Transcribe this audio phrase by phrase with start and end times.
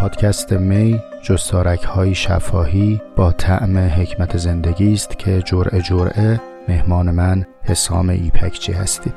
[0.00, 7.46] پادکست می جستارک های شفاهی با طعم حکمت زندگی است که جرعه جرعه مهمان من
[7.62, 9.12] حسام ایپکچی هستید.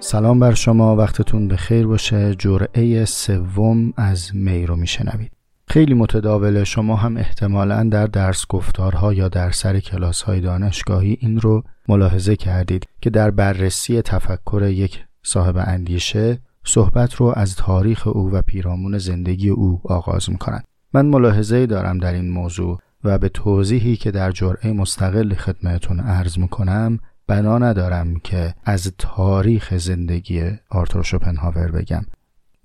[0.00, 2.34] سلام بر شما وقتتون به خیر باشه.
[2.34, 5.35] جرعه سوم از می رو میشنوید.
[5.76, 6.64] خیلی متداوله.
[6.64, 12.36] شما هم احتمالا در درس گفتارها یا در سر کلاس های دانشگاهی این رو ملاحظه
[12.36, 18.98] کردید که در بررسی تفکر یک صاحب اندیشه صحبت رو از تاریخ او و پیرامون
[18.98, 24.30] زندگی او آغاز می‌کنند من ملاحظه دارم در این موضوع و به توضیحی که در
[24.30, 32.02] جرعه مستقل خدمتون عرض می‌کنم بنا ندارم که از تاریخ زندگی آرتور شوپنهاور بگم.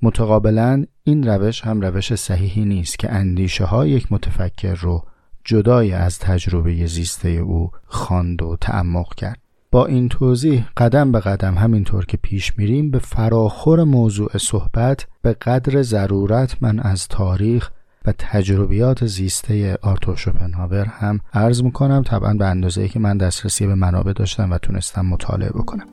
[0.02, 5.04] متقابلا این روش هم روش صحیحی نیست که اندیشه ها یک متفکر رو
[5.46, 9.40] جدای از تجربه زیسته او خواند و تعمق کرد.
[9.72, 15.34] با این توضیح قدم به قدم همینطور که پیش میریم به فراخور موضوع صحبت به
[15.34, 17.72] قدر ضرورت من از تاریخ
[18.06, 23.76] و تجربیات زیسته آرتور شوپنهاور هم عرض می‌کنم طبعا به اندازه که من دسترسی به
[23.76, 25.88] منابع داشتم و تونستم مطالعه بکنم.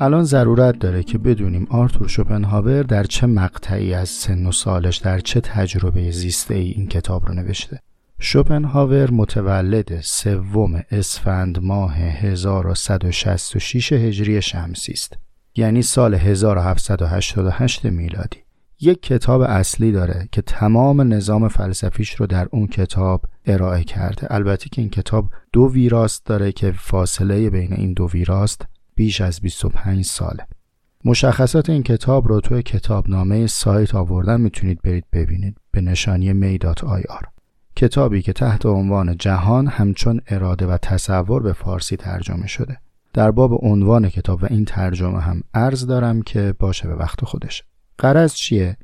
[0.00, 5.18] الان ضرورت داره که بدونیم آرتور شوپنهاور در چه مقطعی از سن و سالش در
[5.18, 7.80] چه تجربه زیسته ای این کتاب رو نوشته.
[8.18, 15.18] شوپنهاور متولد سوم اسفند ماه 1166 هجری شمسی است
[15.56, 18.38] یعنی سال 1788 میلادی.
[18.80, 24.34] یک کتاب اصلی داره که تمام نظام فلسفیش رو در اون کتاب ارائه کرده.
[24.34, 28.66] البته که این کتاب دو ویراست داره که فاصله بین این دو ویراست
[28.98, 30.46] بیش از 25 ساله.
[31.04, 37.26] مشخصات این کتاب رو توی کتابنامه سایت آوردن می‌تونید برید ببینید به نشانی می.ir
[37.76, 42.78] کتابی که تحت عنوان جهان همچون اراده و تصور به فارسی ترجمه شده.
[43.12, 47.62] در باب عنوان کتاب و این ترجمه هم عرض دارم که باشه به وقت خودش.
[47.98, 48.76] قرض چیه؟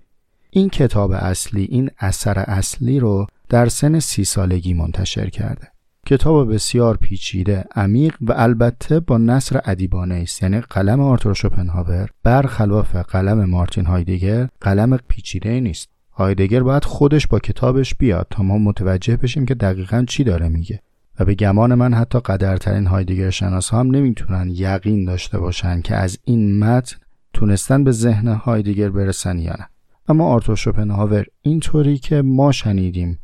[0.50, 5.73] این کتاب اصلی این اثر اصلی رو در سن سی سالگی منتشر کرده.
[6.06, 10.42] کتاب بسیار پیچیده عمیق و البته با نصر ادیبانه است.
[10.42, 15.88] یعنی قلم آرتور شوپنهاور برخلاف قلم مارتین هایدگر قلم پیچیده نیست.
[16.12, 20.80] هایدگر باید خودش با کتابش بیاد تا ما متوجه بشیم که دقیقا چی داره میگه.
[21.20, 26.18] و به گمان من حتی قدرترین هایدگر شناس هم نمی‌تونن یقین داشته باشن که از
[26.24, 26.96] این متن
[27.32, 29.68] تونستن به ذهن هایدگر برسن یا نه.
[30.08, 33.18] اما آرتور شوپنهاور اینطوری که ما شنیدیم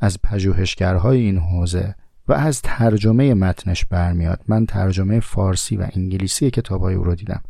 [0.00, 1.94] از پژوهشگرهای این حوزه
[2.28, 4.40] و از ترجمه متنش برمیاد.
[4.48, 7.42] من ترجمه فارسی و انگلیسی کتابای او رو دیدم.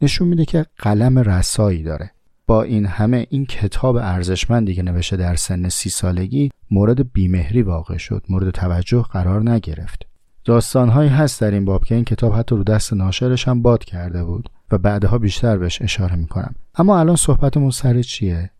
[0.00, 2.10] نشون میده که قلم رسایی داره.
[2.46, 7.96] با این همه این کتاب ارزشمندی که نوشته در سن سی سالگی مورد بیمهری واقع
[7.96, 10.06] شد مورد توجه قرار نگرفت.
[10.44, 14.24] داستانهایی هست در این باب که این کتاب حتی رو دست ناشرش هم باد کرده
[14.24, 16.54] بود و بعدها بیشتر بهش اشاره می‌کنم.
[16.74, 18.50] اما الان صحبتمون سر چیه؟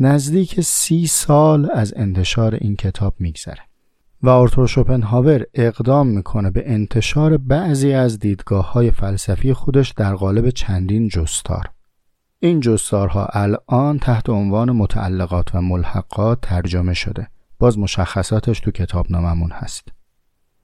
[0.00, 3.60] نزدیک سی سال از انتشار این کتاب میگذره.
[4.22, 10.50] و آرتور شوپنهاور اقدام می‌کنه به انتشار بعضی از دیدگاه های فلسفی خودش در قالب
[10.50, 11.64] چندین جستار.
[12.40, 17.28] این جستارها الان تحت عنوان متعلقات و ملحقات ترجمه شده.
[17.58, 19.88] باز مشخصاتش تو کتاب ناممون هست.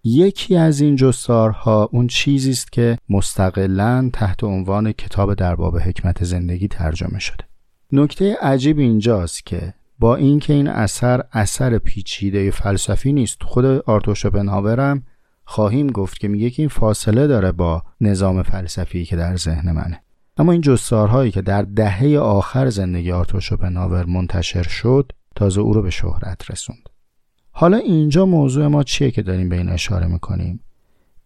[0.05, 6.25] یکی از این جستارها اون چیزی است که مستقلا تحت عنوان کتاب در باب حکمت
[6.25, 7.45] زندگی ترجمه شده.
[7.93, 13.42] نکته عجیب اینجاست که با اینکه این اثر اثر پیچیده فلسفی نیست.
[13.42, 15.00] خود آرتور شوپنهاور
[15.44, 20.03] خواهیم گفت که میگه که این فاصله داره با نظام فلسفی که در ذهن منه.
[20.36, 25.83] اما این جستارهایی که در دهه آخر زندگی آرتور شوپنهاور منتشر شد تازه او رو
[25.83, 26.89] به شهرت رسوند.
[27.51, 30.60] حالا اینجا موضوع ما چیه که داریم به این اشاره می‌کنیم؟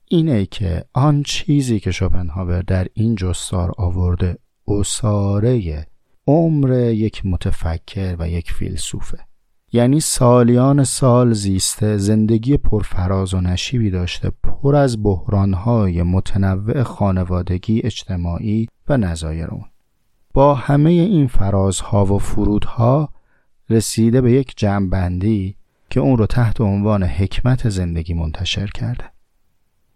[0.08, 5.84] اینه که آن چیزی که شوپنهاور در این جستار آورده اصاره
[6.26, 9.18] عمر یک متفکر و یک فیلسوفه.
[9.72, 18.68] یعنی سالیان سال زیسته زندگی پرفراز و نشیبی داشته پر از بحرانهای متنوع خانوادگی اجتماعی
[18.88, 19.64] و نظایر اون.
[20.34, 23.08] با همه این فرازها و فرودها
[23.70, 25.56] رسیده به یک جمعبندی
[25.90, 29.04] که اون رو تحت عنوان حکمت زندگی منتشر کرده.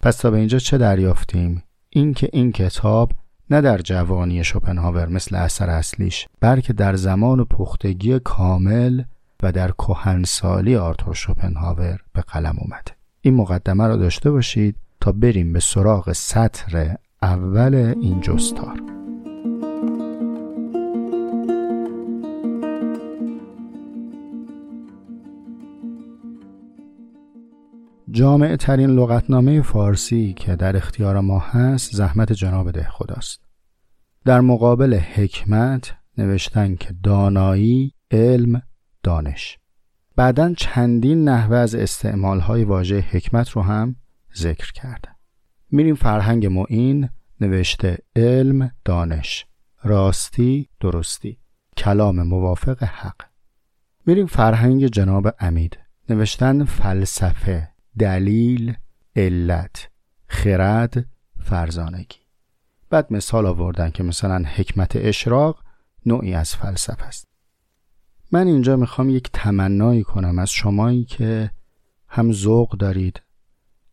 [0.00, 3.12] پس تا به اینجا چه دریافتیم؟ اینکه این کتاب
[3.50, 9.02] نه در جوانی شوپنهاور مثل اثر اصلیش بلکه در زمان پختگی کامل
[9.42, 12.92] و در کهنسالی آرتور شوپنهاور به قلم اومده.
[13.20, 18.95] این مقدمه را داشته باشید تا بریم به سراغ سطر اول این جستار.
[28.16, 33.40] جامع ترین لغتنامه فارسی که در اختیار ما هست زحمت جناب ده خداست.
[34.24, 38.62] در مقابل حکمت نوشتن که دانایی علم
[39.02, 39.58] دانش.
[40.16, 43.96] بعدا چندین نحوه از استعمال های واژه حکمت رو هم
[44.36, 45.08] ذکر کرده.
[45.70, 47.08] میریم فرهنگ معین
[47.40, 49.46] نوشته علم دانش.
[49.84, 51.38] راستی درستی.
[51.76, 53.20] کلام موافق حق.
[54.06, 55.78] میریم فرهنگ جناب امید
[56.08, 57.75] نوشتن فلسفه.
[57.98, 58.74] دلیل
[59.16, 59.88] علت
[60.28, 61.06] خرد
[61.38, 62.18] فرزانگی.
[62.90, 65.62] بعد مثال آوردن که مثلا حکمت اشراق
[66.06, 67.26] نوعی از فلسفه است.
[68.32, 71.50] من اینجا می‌خوام یک تمنایی کنم از شمایی که
[72.08, 73.22] هم ذوق دارید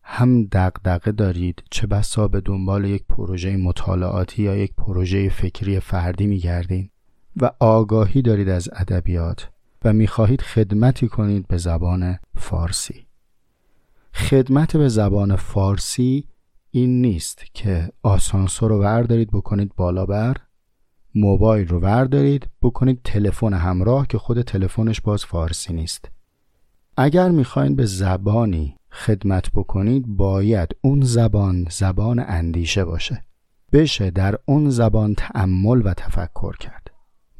[0.04, 6.28] هم دقدقه دارید چه بسا به دنبال یک پروژه مطالعاتی یا یک پروژه فکری فردی
[6.28, 6.90] میگردین
[7.38, 9.50] و آگاهی دارید از ادبیات
[9.86, 13.08] و می‌خواهید خدمتی کنید به زبان فارسی.
[14.14, 16.28] خدمت به زبان فارسی
[16.72, 20.38] این نیست که آسانسور رو وردارید بکنید بالا بر.
[21.16, 26.12] موبایل رو وردارید بکنید تلفن همراه که خود تلفنش باز فارسی نیست.
[26.98, 33.26] اگر می‌خواین به زبانی خدمت بکنید باید اون زبان زبان اندیشه باشه.
[33.72, 36.92] بشه در اون زبان تأمل و تفکر کرد.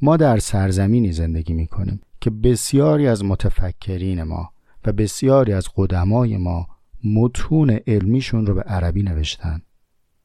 [0.02, 4.53] ما در سرزمینی زندگی می‌کنیم که بسیاری از متفکرین ما
[4.86, 6.68] و بسیاری از قدمای ما
[7.04, 9.62] متون علمیشون رو به عربی نوشتن.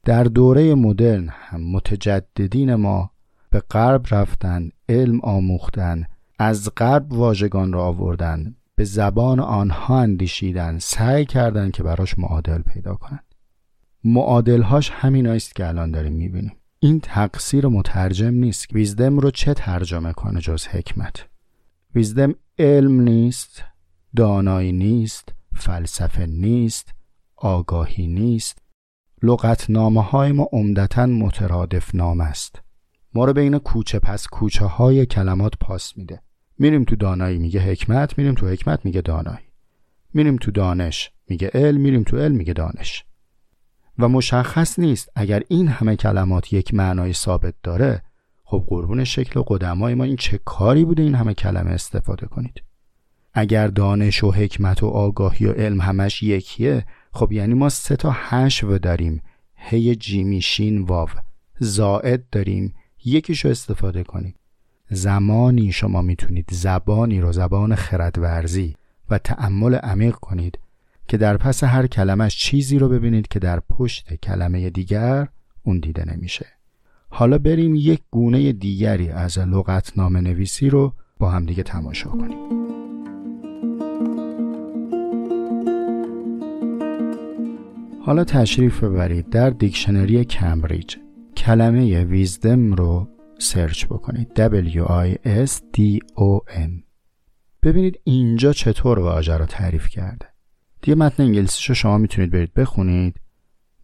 [0.05, 3.11] در دوره مدرن هم متجددین ما
[3.51, 6.05] به غرب رفتن علم آموختن
[6.39, 12.95] از غرب واژگان را آوردن به زبان آنها اندیشیدن سعی کردند که براش معادل پیدا
[12.95, 13.25] کنند
[14.05, 16.53] معادلهاش همین است که الان داریم می‌بینیم.
[16.81, 18.73] این تقصیر مترجم نیست.
[18.73, 21.27] ویزدم رو چه ترجمه کنه جز حکمت؟
[21.95, 23.65] ویزدم علم نیست.
[24.17, 26.95] دانایی نیست فلسفه نیست
[27.37, 28.59] آگاهی نیست.
[29.23, 32.63] لغتنامه های ما عمدتا مترادف نام است.
[33.15, 36.23] ما رو بین کوچه پس کوچه های کلمات پاس میده.
[36.59, 39.47] میریم تو دانایی میگه حکمت میریم تو حکمت میگه دانایی.
[40.15, 43.05] میریم تو دانش میگه علم میریم تو علم میگه دانش.
[43.99, 48.03] و مشخص نیست اگر این همه کلمات یک معنای ثابت داره
[48.45, 52.63] خب قربون شکل و قدمای ما این چه کاری بوده این همه کلمه استفاده کنید؟
[53.38, 58.17] اگر دانش و حکمت و آگاهی و علم همش یکیه خب یعنی ما سه تا
[58.29, 59.23] حشو داریم.
[59.55, 61.08] هی جیمی شین واو.
[61.58, 62.75] زائد داریم.
[63.05, 64.37] یکیشو استفاده کنید.
[64.90, 68.75] زمانی شما می‌تونید زبانی رو زبان خردورزی
[69.11, 70.58] و تأمل عمیق کنید
[71.08, 75.29] که در پس هر کلمش چیزی رو ببینید که در پشت کلمه دیگر
[75.62, 76.46] اون دیده نمیشه.
[77.08, 82.68] حالا بریم یک گونه دیگری از لغتنامه نویسی رو با هم دیگه تماشا کنیم.
[88.09, 90.97] حالا تشریف ببرید در دیکشنری کمبریج.
[91.37, 93.09] کلمه ویزدم رو
[93.39, 94.29] سرچ بکنید.
[94.49, 95.63] W-I-S-D-O-M
[97.63, 100.27] ببینید اینجا چطور واژه رو تعریف کرده.
[100.83, 103.21] دیگه متن انگلیسیشو شما می‌تونید برید بخونید.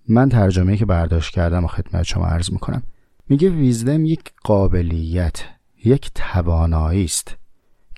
[0.09, 2.83] من ترجمه که برداشت کردم و خدمت شما عرض می‌کنم.
[3.29, 5.43] میگه ویزدم یک قابلیت
[5.85, 7.37] یک توانایی است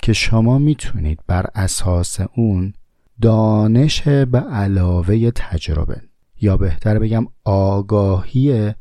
[0.03, 2.73] که شما می‌تونید بر اساس اون
[3.21, 6.03] دانش به علاوه تجربه
[6.41, 8.75] یا بهتر بگم آگاهی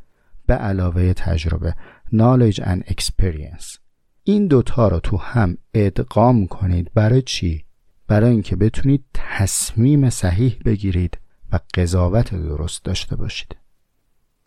[0.46, 1.76] به علاوه تجربه
[2.14, 3.78] knowledge and experience.
[4.24, 6.92] این دوتا رو تو هم ادغام کنید.
[6.94, 7.66] برای چی؟
[8.08, 11.18] برای اینکه بتونید تصمیم صحیح بگیرید
[11.52, 13.56] و قضاوت درست داشته باشید.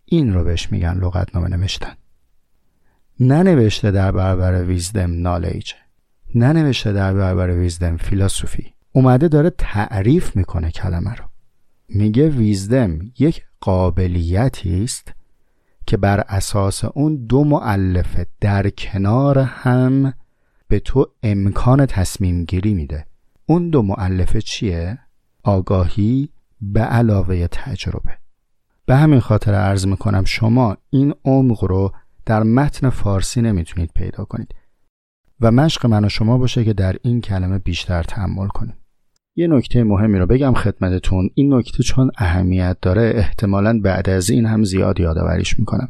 [0.05, 1.93] این رو بهش میگن لغتنامه نوشتن.
[3.19, 5.73] ننوشته در برابر ویزدم نالج
[6.35, 11.28] ننوشته در برابر ویزدم فیلاسوفی اومده داره تعریف می‌کنه کلمه رو.
[11.89, 15.13] میگه ویزدم یک قابلیتی است
[15.87, 20.13] که بر اساس اون دو معلفه در کنار هم
[20.67, 23.05] به تو امکان تصمیم گیری میده.
[23.45, 24.99] اون دو معلفه چیه؟
[25.43, 26.29] آگاهی
[26.61, 28.17] به علاوه تجربه.
[28.85, 31.91] به همین خاطر عرض می‌کنم شما این عمق رو
[32.25, 34.55] در متن فارسی نمی‌تونید پیدا کنید.
[35.41, 38.75] و مشق من و شما باشه که در این کلمه بیشتر تحمل کنید
[39.39, 41.29] یه نکته مهمی رو بگم خدمتتون.
[41.33, 45.89] این نکته چون اهمیت داره احتمالا بعد از این هم زیاد یادآوریش می‌کنم.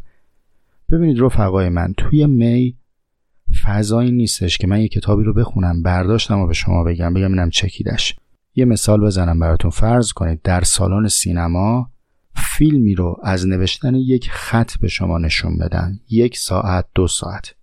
[0.89, 2.77] ببینید رفقای من توی می
[3.63, 7.49] فضایی نیستش که من یه کتابی رو بخونم برداشتم و به شما بگم بگم اینم
[7.49, 8.15] چکیدش.
[8.55, 9.71] یه مثال بزنم براتون.
[9.71, 11.91] فرض کنید در سالن سینما
[12.35, 15.99] فیلمی رو از نوشتن یک خط به شما نشون بدن.
[16.09, 17.55] یک ساعت دو ساعت.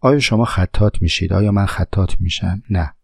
[0.00, 2.95] آیا شما خطات میشید؟ آیا من خطات میشم؟ نه.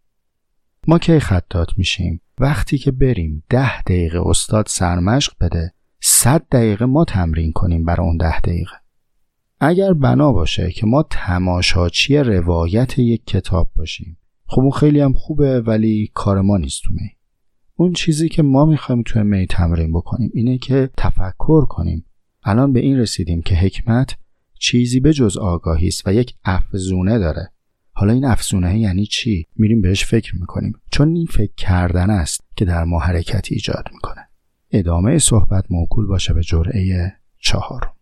[0.87, 7.05] ما کی خطات میشیم؟ وقتی که بریم ده دقیقه استاد سرمشق بده صد دقیقه ما
[7.05, 8.75] تمرین کنیم برای اون ده دقیقه.
[9.61, 14.19] اگر بنا باشه که ما تماشاچی روایت یک کتاب باشیم.
[14.47, 17.11] خب اون خیلی هم خوبه ولی کار ما نیست تو می.
[17.77, 22.05] اون چیزی که ما می‌خوایم توی می تمرین بکنیم اینه که تفکر کنیم.
[22.43, 24.15] الان به این رسیدیم که حکمت
[24.59, 27.53] چیزی به جز آگاهی است و یک افزونه داره.
[27.95, 30.73] حالا این افزونه یعنی چی؟ میریم بهش فکر می‌کنیم.
[30.91, 34.29] چون این فکر کردن است که در ما حرکتی ایجاد می‌کنه.
[34.71, 37.93] ادامه صحبت موکول باشه به جرعه چهار